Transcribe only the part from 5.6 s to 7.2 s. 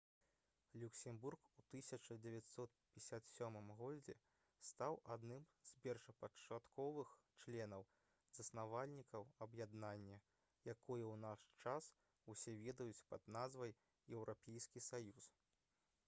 з першапачатковых